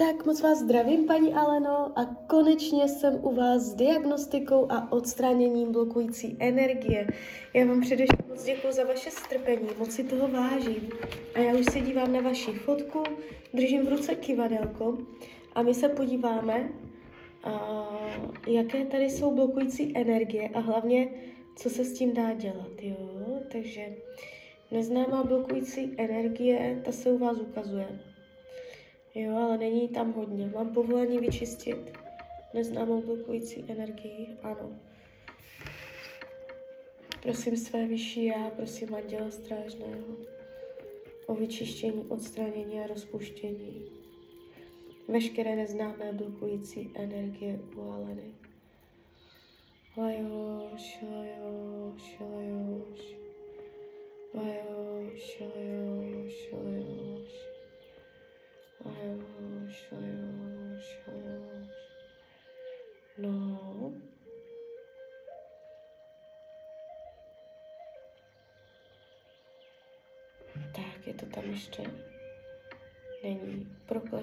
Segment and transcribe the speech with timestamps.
[0.00, 5.72] Tak moc vás zdravím, paní Aleno, a konečně jsem u vás s diagnostikou a odstraněním
[5.72, 7.06] blokující energie.
[7.54, 10.88] Já vám především moc děkuji za vaše strpení, moc si toho vážím.
[11.34, 13.02] A já už se dívám na vaši fotku,
[13.54, 14.98] držím v ruce kivadelko
[15.54, 16.68] a my se podíváme,
[17.44, 17.86] a
[18.46, 21.08] jaké tady jsou blokující energie a hlavně,
[21.56, 22.82] co se s tím dá dělat.
[22.82, 22.96] Jo?
[23.52, 23.86] Takže
[24.70, 27.86] neznámá blokující energie, ta se u vás ukazuje.
[29.14, 30.46] Jo, ale není tam hodně.
[30.46, 31.98] Mám povolení vyčistit
[32.54, 34.78] neznámou blokující energii, ano.
[37.22, 40.16] Prosím své vyšší já, prosím Anděla Strážného
[41.26, 44.00] o vyčištění, odstranění a rozpuštění
[45.08, 48.34] veškeré neznámé blokující energie uvaleny.
[49.96, 53.16] Lajoš, lajoš, lajoš,
[54.34, 55.79] lajoš, lajoš,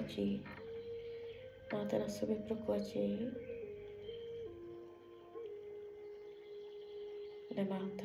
[0.08, 0.44] Prokletí.
[1.72, 3.30] Máte na sobě prokletí?
[7.56, 8.04] Nemáte.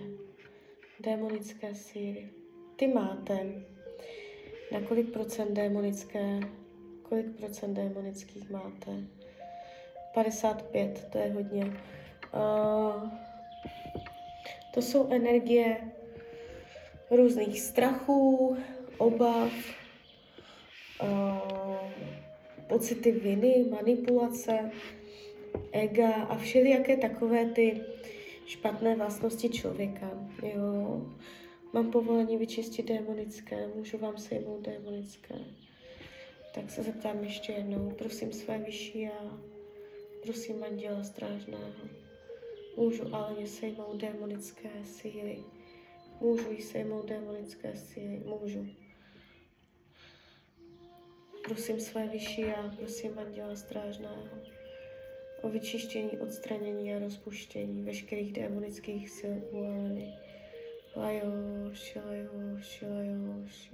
[0.99, 2.29] Démonické síly.
[2.75, 3.63] Ty máte.
[4.71, 6.39] Na kolik procent démonické,
[7.03, 8.91] kolik procent démonických máte?
[10.13, 11.65] 55, to je hodně.
[12.33, 13.09] Uh,
[14.73, 15.91] to jsou energie
[17.11, 18.57] různých strachů,
[18.97, 19.51] obav,
[21.03, 21.62] uh,
[22.67, 24.71] pocity viny, manipulace,
[25.71, 27.81] ega a všelijaké takové ty
[28.45, 30.29] špatné vlastnosti člověka.
[30.43, 31.05] Jo.
[31.73, 35.35] Mám povolení vyčistit démonické, můžu vám sejmout démonické.
[36.55, 39.39] Tak se zeptám ještě jednou, prosím své vyšší já,
[40.23, 41.89] prosím anděla strážného,
[42.77, 45.39] můžu ale sejmout démonické síly,
[46.21, 48.67] můžu jí sejmout démonické síly, můžu.
[51.43, 54.27] Prosím své vyšší já, prosím anděla strážného
[55.41, 60.23] o vyčištění, odstranění a rozpuštění veškerých démonických sil uvalených
[60.95, 63.71] Lajoš, lajoš, lajoš.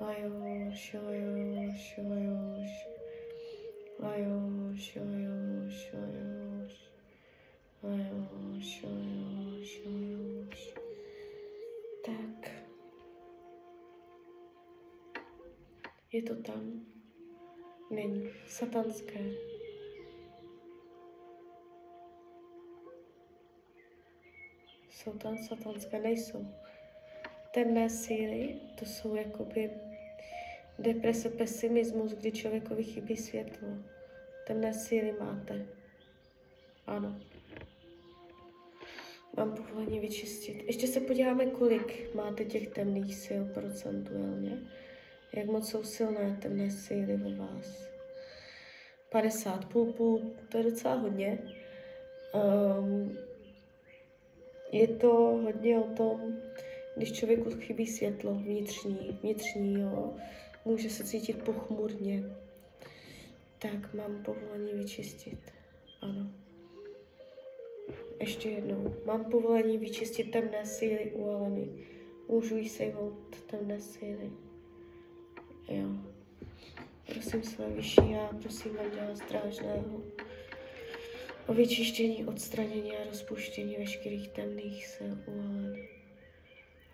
[0.00, 2.72] Lajoš, lajoš, lajoš.
[3.98, 6.76] Lajoš, lajoš, lajoš.
[7.82, 10.74] Lajoš, lajoš, lajoš.
[12.04, 12.57] Tak.
[16.12, 16.86] Je to tam?
[17.90, 18.30] Není.
[18.46, 19.20] Satanské.
[24.98, 26.46] jsou tam satanské, nejsou.
[27.54, 29.70] Temné síly, to jsou jakoby
[30.78, 33.68] deprese, pesimismus, kdy člověkovi chybí světlo.
[34.46, 35.66] Temné síly máte.
[36.86, 37.20] Ano.
[39.36, 40.64] Mám povolení vyčistit.
[40.66, 44.58] Ještě se podíváme, kolik máte těch temných sil procentuálně.
[45.38, 47.88] Jak moc jsou silné temné síly ve vás.
[49.08, 51.38] 50, půl, půl, to je docela hodně.
[52.34, 53.18] Um,
[54.72, 55.08] je to
[55.44, 56.36] hodně o tom,
[56.96, 60.16] když člověku chybí světlo vnitřní, vnitřní, jo,
[60.64, 62.24] může se cítit pochmurně,
[63.58, 65.38] tak mám povolení vyčistit.
[66.00, 66.30] Ano.
[68.20, 68.94] Ještě jednou.
[69.04, 71.68] Mám povolení vyčistit temné síly uvaleny.
[72.28, 74.30] Můžu jí sejmout temné síly.
[75.68, 75.88] Jo.
[77.12, 80.02] Prosím své vyšší já, prosím Anděla Strážného
[81.46, 85.90] o vyčištění, odstranění a rozpuštění veškerých temných sil uvalených.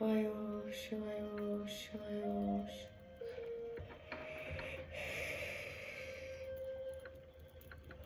[0.01, 2.89] Lajoš, lajoš, lajoš.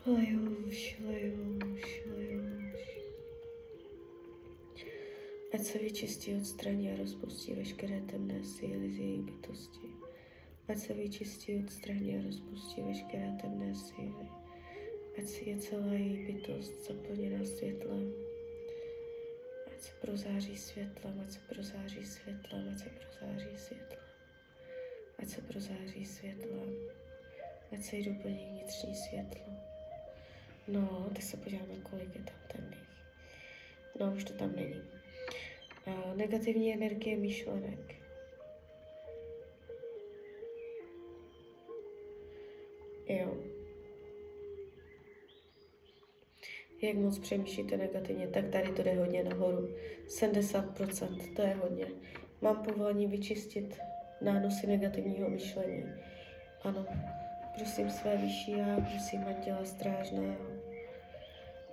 [0.06, 2.98] Lajoš, lajoš, lajoš.
[5.54, 9.87] Ať se vyčistí, odstraní a rozpustí veškeré temné síly z její bytosti.
[10.68, 14.28] Ať se vyčistí, odstraní a rozpustí veškeré temné síly
[15.18, 18.12] ať je celá její bytost zaplněná světlem.
[19.66, 23.98] Ať se prozáří světlem, ať se prozáří světlem, ať se prozáří světlem.
[25.18, 26.74] Ať se prozáří světlem.
[27.72, 29.52] Ať se jí doplní vnitřní světlo.
[30.68, 32.88] No, teď se podíváme, kolik je tam temných.
[34.00, 34.82] No, už to tam není.
[36.16, 37.97] Negativní energie myšlenek.
[46.88, 49.68] Jak moc přemýšlíte negativně, tak tady to jde hodně nahoru.
[50.08, 51.86] 70%, to je hodně.
[52.40, 53.78] Mám povolení vyčistit
[54.20, 55.84] nánosy negativního myšlení.
[56.62, 56.86] Ano,
[57.58, 60.46] Prosím své vyšší já, prosím Anděla Strážného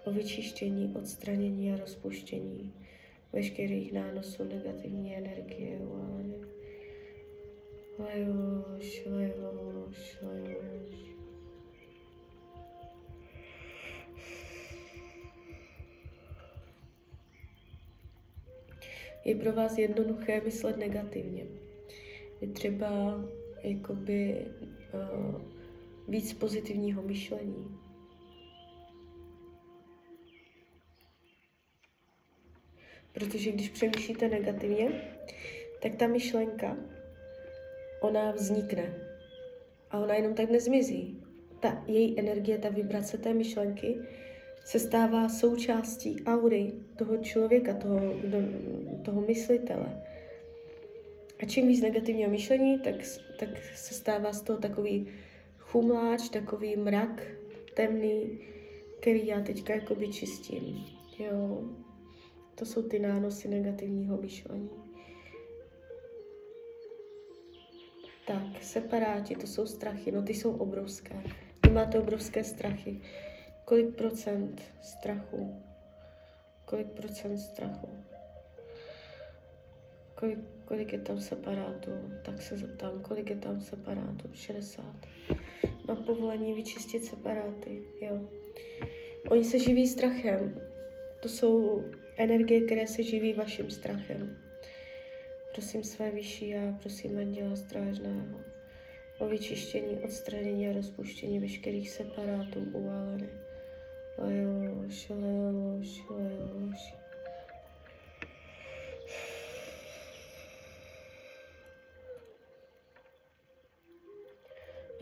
[0.06, 2.74] o vyčištění, odstranění a rozpuštění
[3.34, 5.80] veškerých nánosů negativní energie.
[8.00, 10.75] Lejoš, lejoš, lejoš.
[19.26, 21.46] Je pro vás jednoduché myslet negativně.
[22.42, 22.90] Je třeba
[23.64, 24.46] jakoby
[24.94, 25.42] uh,
[26.08, 27.78] víc pozitivního myšlení.
[33.12, 35.02] Protože když přemýšlíte negativně,
[35.82, 36.78] tak ta myšlenka,
[38.02, 38.94] ona vznikne.
[39.92, 41.24] A ona jenom tak nezmizí.
[41.60, 43.98] Ta její energie, ta vibrace té myšlenky
[44.66, 48.00] se stává součástí aury toho člověka, toho,
[49.02, 50.02] toho myslitele.
[51.40, 52.96] A čím víc negativního myšlení, tak,
[53.40, 55.08] tak se stává z toho takový
[55.60, 57.28] chumláč, takový mrak
[57.74, 58.40] temný,
[59.00, 60.86] který já teďka jakoby čistím.
[61.20, 61.64] Jo.
[62.56, 64.70] To jsou ty nánosy negativního myšlení.
[68.28, 71.24] Tak, separáti, to jsou strachy, no ty jsou obrovské.
[71.66, 73.02] Vy máte obrovské strachy.
[73.66, 75.62] Kolik procent strachu?
[76.66, 77.90] Kolik procent strachu?
[80.16, 81.92] Kolik, kolik je tam separátů?
[82.26, 84.30] Tak se zeptám, kolik je tam separátů?
[84.34, 84.86] 60.
[85.88, 88.30] Mám povolení vyčistit separáty, jo.
[89.30, 90.62] Oni se živí strachem.
[91.22, 91.84] To jsou
[92.18, 94.38] energie, které se živí vaším strachem.
[95.52, 98.40] Prosím své vyšší a prosím Anděla Strážného
[99.20, 103.45] o vyčištění, odstranění a rozpuštění veškerých separátů uválených.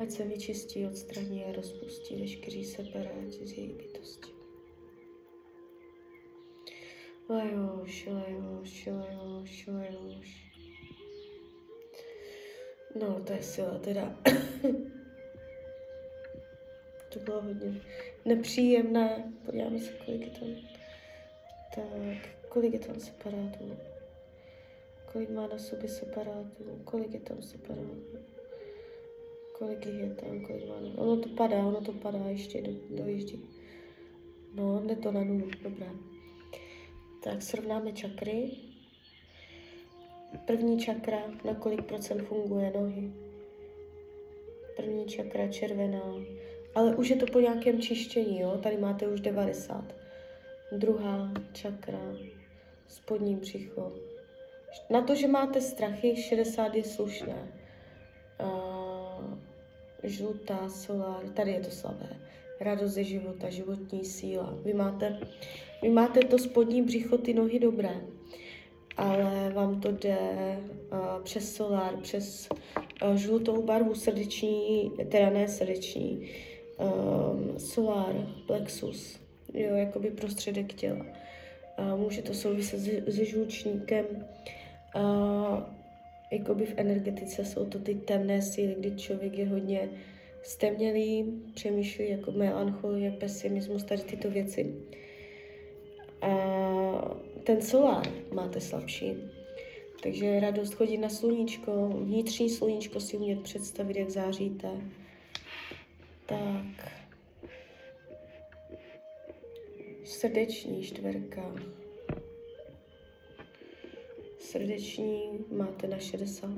[0.04, 4.32] Ať se vyčistí, odstraní a rozpustí veškerý separáti z její bytosti.
[7.30, 10.54] Lejoš, lejoš, lejoš, lejoš.
[12.96, 14.18] No, to je sila teda.
[17.14, 17.82] to bylo hodně
[18.26, 19.34] nepříjemné.
[19.46, 20.50] Podíváme se, kolik je tam.
[21.76, 23.78] Tak, kolik je tam separátů?
[25.12, 26.82] Kolik má na sobě separátů?
[26.84, 28.18] Kolik je tam separátů?
[29.58, 30.42] Kolik je tam?
[30.42, 30.98] Kolik má na...
[30.98, 33.46] Ono to padá, ono to padá, ještě do, dojíždí.
[34.54, 35.88] No, jde to na nulu, dobré.
[37.24, 38.52] Tak srovnáme čakry.
[40.46, 43.12] První čakra, na kolik procent funguje nohy.
[44.76, 46.14] První čakra červená,
[46.76, 48.60] ale už je to po nějakém čištění, jo?
[48.64, 49.84] Tady máte už 90.
[50.72, 52.00] Druhá čakra,
[52.88, 53.92] spodní břicho.
[54.90, 57.54] Na to, že máte strachy, 60 je slušné.
[58.44, 59.38] Uh,
[60.04, 62.10] žlutá, solár, tady je to slabé.
[62.60, 64.58] Radost ze života, životní síla.
[64.66, 65.20] Vy máte,
[65.82, 68.02] vy máte to spodní břicho, ty nohy dobré,
[68.98, 70.18] ale vám to jde
[70.92, 72.50] uh, přes solár, přes
[73.04, 76.30] uh, žlutou barvu srdeční, teda ne srdeční,
[76.78, 78.16] um, solár,
[78.48, 79.20] plexus,
[79.54, 81.06] jo, jakoby prostředek těla.
[81.80, 84.06] Uh, může to souviset s, s žlučníkem.
[84.96, 85.60] Uh,
[86.32, 89.90] jakoby v energetice jsou to ty temné síly, kdy člověk je hodně
[90.44, 94.76] stemnělý, přemýšlí jako melancholie, pesimismus, tady tyto věci.
[96.22, 96.32] A
[97.44, 99.14] ten solár máte slabší.
[100.04, 104.68] Takže radost chodit na sluníčko, vnitřní sluníčko si umět představit, jak záříte.
[106.26, 106.92] Tak.
[110.06, 111.56] Srdeční čtverka.
[114.40, 116.50] Srdeční máte na 60.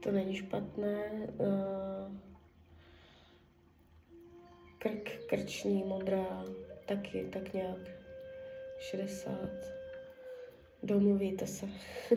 [0.00, 1.28] To není špatné.
[1.40, 2.12] Eh,
[4.78, 6.44] krk, krční, modrá,
[6.86, 7.90] taky tak nějak
[8.78, 9.34] 60.
[10.82, 11.68] Domluvíte se.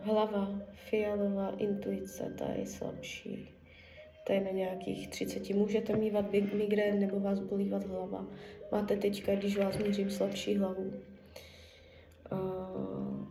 [0.00, 3.61] Hlava, fialová, intuice, ta je slabší
[4.24, 5.50] to je na nějakých 30.
[5.50, 8.26] Můžete mývat migrén nebo vás bolívat hlava.
[8.72, 10.92] Máte teďka, když vás měřím, slabší hlavu.
[12.32, 13.26] Uh,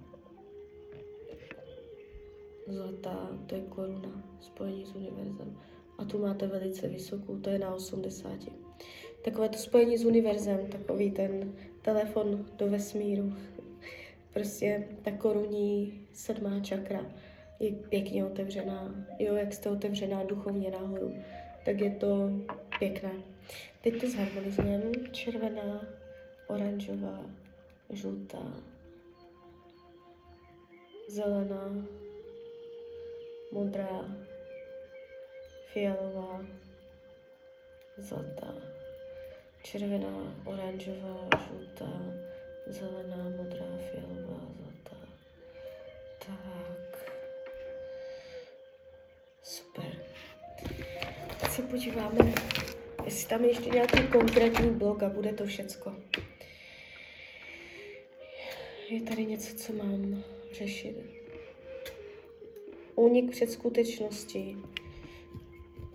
[2.67, 5.57] zlatá, to je koruna, spojení s univerzem.
[5.97, 8.31] A tu máte velice vysokou, to je na 80.
[9.23, 13.33] Takové to spojení s univerzem, takový ten telefon do vesmíru.
[14.33, 17.05] prostě ta korunní sedmá čakra
[17.61, 18.95] je pěkně otevřená.
[19.19, 21.15] Jo, jak jste otevřená duchovně nahoru,
[21.65, 22.29] tak je to
[22.79, 23.11] pěkné.
[23.81, 24.91] Teď to zharmonizujeme.
[25.11, 25.85] Červená,
[26.47, 27.25] oranžová,
[27.89, 28.53] žlutá,
[31.07, 31.87] zelená,
[33.51, 34.05] modrá,
[35.73, 36.45] fialová,
[37.97, 38.53] zlatá,
[39.63, 41.91] červená, oranžová, žlutá,
[42.67, 43.70] zelená, modrá,
[51.71, 52.33] podíváme,
[53.05, 55.93] jestli tam je ještě nějaký konkrétní blok a bude to všecko.
[58.89, 60.23] Je tady něco, co mám
[60.53, 60.95] řešit.
[62.95, 64.57] Únik před skutečností.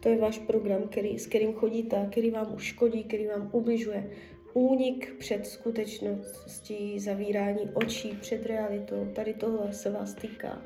[0.01, 4.11] To je váš program, který, s kterým chodíte, který vám uškodí, který vám ubližuje.
[4.53, 9.13] Únik před skutečností, zavírání očí před realitou.
[9.15, 10.63] Tady tohle se vás týká.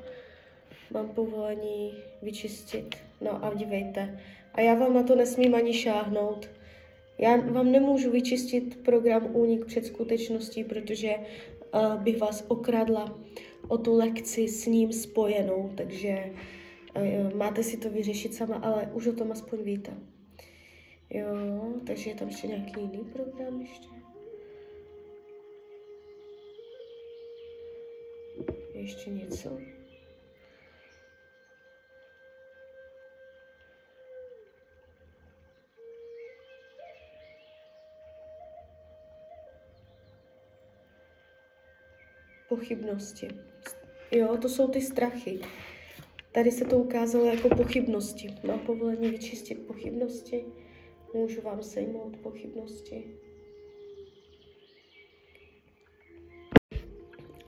[0.91, 2.97] Mám povolení vyčistit.
[3.21, 4.21] No a dívejte.
[4.55, 6.51] A já vám na to nesmím ani šáhnout.
[7.19, 13.19] Já vám nemůžu vyčistit program Únik před skutečností, protože uh, bych vás okradla
[13.69, 16.33] o tu lekci s ním spojenou, takže
[16.97, 19.93] uh, máte si to vyřešit sama, ale už o tom aspoň víte.
[21.11, 21.27] Jo,
[21.87, 23.89] takže je tam ještě nějaký jiný program ještě?
[28.75, 29.80] Ještě něco?
[42.51, 43.29] Pochybnosti.
[44.11, 45.41] Jo, to jsou ty strachy.
[46.33, 48.35] Tady se to ukázalo jako pochybnosti.
[48.47, 50.45] Mám povolení vyčistit pochybnosti.
[51.15, 53.05] Můžu vám sejmout pochybnosti.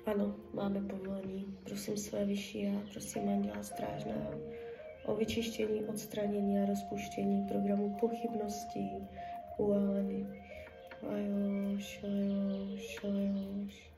[0.07, 1.59] Ano, máme povolení.
[1.65, 4.41] Prosím své vyšší a prosím Anděla Strážného
[5.07, 8.91] o vyčištění, odstranění a rozpuštění programu pochybností
[9.59, 10.27] u Aleny.
[11.09, 13.92] Ajoš, ajoš, ajoš.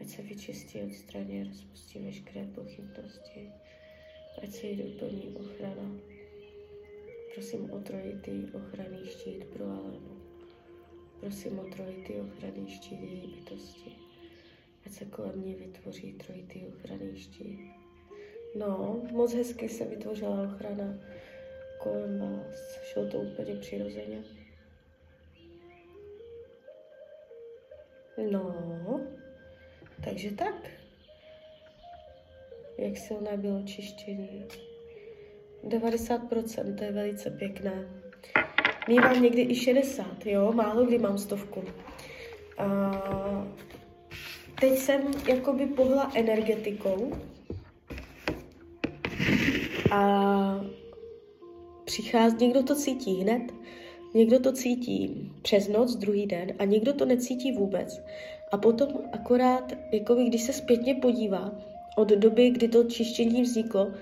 [0.00, 3.50] Ať se vyčistí, odstraní, rozpustí veškeré pochybnosti.
[4.42, 5.90] Ať se jí doplní ochrana.
[7.34, 10.20] Prosím o trojitý ochranný štít pro Alenu.
[11.20, 13.92] Prosím o trojitý ochranný štít její bytosti.
[14.86, 17.83] Ať se kolem ní vytvoří trojitý ochranný štít.
[18.54, 20.94] No, moc hezky se vytvořila ochrana
[21.78, 22.78] kolem vás.
[22.82, 24.22] Šlo to úplně přirozeně.
[28.30, 29.00] No,
[30.04, 30.70] takže tak.
[32.78, 34.46] Jak silné bylo čištění.
[35.68, 37.88] 90%, to je velice pěkné.
[38.88, 41.64] Mívám někdy i 60, jo, málo kdy mám stovku.
[42.58, 42.90] A
[44.60, 47.12] teď jsem jakoby pohla energetikou,
[49.94, 50.64] a
[51.84, 53.42] přichází, někdo to cítí hned,
[54.14, 58.00] někdo to cítí přes noc, druhý den a někdo to necítí vůbec.
[58.52, 61.52] A potom akorát, jako když se zpětně podívá
[61.96, 63.92] od doby, kdy to čištění vzniklo,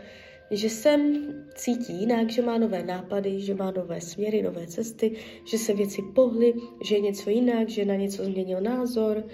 [0.50, 5.16] že jsem cítí jinak, že má nové nápady, že má nové směry, nové cesty,
[5.50, 9.24] že se věci pohly, že je něco jinak, že na něco změnil názor,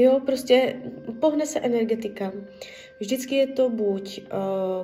[0.00, 0.76] Jo, prostě
[1.20, 2.32] pohne se energetika.
[3.00, 4.28] Vždycky je to buď uh,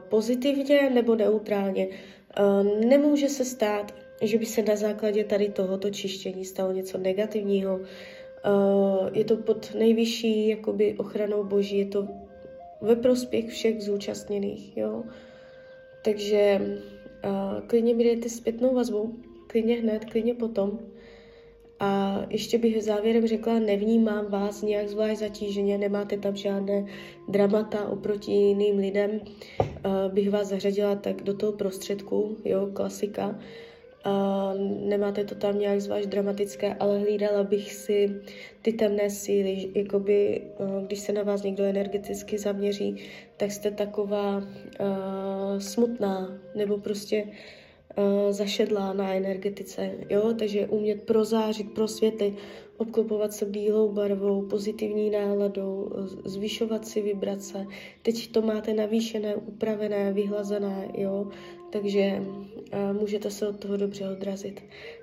[0.08, 1.88] pozitivně nebo neutrálně.
[1.88, 7.76] Uh, nemůže se stát, že by se na základě tady tohoto čištění stalo něco negativního.
[7.76, 12.08] Uh, je to pod nejvyšší jakoby ochranou boží, je to
[12.80, 15.04] ve prospěch všech zúčastněných, jo.
[16.04, 20.78] Takže uh, klidně mi dejte zpětnou vazbu, klidně hned, klidně potom.
[21.80, 26.86] A ještě bych závěrem řekla, nevnímám vás nějak zvlášť zatíženě, nemáte tam žádné
[27.28, 29.20] dramata oproti jiným lidem.
[30.08, 33.38] Bych vás zařadila tak do toho prostředku, jo, klasika.
[34.06, 38.20] Uh, nemáte to tam nějak zvlášť dramatické, ale hlídala bych si
[38.62, 40.42] ty temné síly, jakoby,
[40.86, 42.96] když se na vás někdo energeticky zaměří,
[43.36, 44.44] tak jste taková uh,
[45.58, 47.30] smutná, nebo prostě uh,
[47.98, 52.34] uh, zašedlá na energetice, jo, takže umět prozářit, prosvětlit,
[52.76, 55.92] obklopovat se bílou barvou, pozitivní náladou,
[56.24, 57.66] zvyšovat si vibrace.
[58.02, 61.28] Teď to máte navýšené, upravené, vyhlazené, jo,
[61.70, 64.60] takže uh, můžete se od toho dobře odrazit.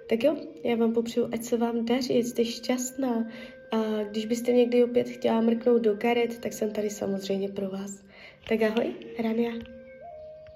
[0.09, 3.27] Tak jo, já vám popřeju, ať se vám daří, jste šťastná
[3.71, 8.03] a když byste někdy opět chtěla mrknout do karet, tak jsem tady samozřejmě pro vás.
[8.49, 9.72] Tak ahoj, Rania.